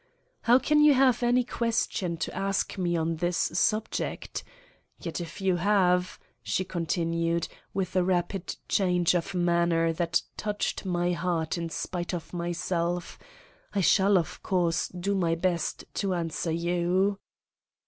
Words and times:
"How 0.45 0.57
can 0.57 0.81
you 0.83 0.95
have 0.95 1.21
any 1.21 1.43
question 1.43 2.17
to 2.25 2.35
ask 2.35 2.75
me 2.75 2.97
on 2.97 3.17
this 3.17 3.37
subject? 3.37 4.43
Yet 4.97 5.21
if 5.21 5.39
you 5.41 5.57
have," 5.57 6.17
she 6.41 6.63
continued, 6.65 7.47
with 7.75 7.95
a 7.95 8.03
rapid 8.03 8.55
change 8.67 9.13
of 9.13 9.35
manner 9.35 9.93
that 9.93 10.23
touched 10.37 10.85
my 10.85 11.11
heart 11.11 11.55
in 11.55 11.69
spite 11.69 12.15
of 12.15 12.33
myself, 12.33 13.19
"I 13.75 13.81
shall, 13.81 14.17
of 14.17 14.41
course, 14.41 14.87
do 14.87 15.13
my 15.13 15.35
best 15.35 15.85
to 16.01 16.15
answer 16.15 16.51
you." 16.51 17.19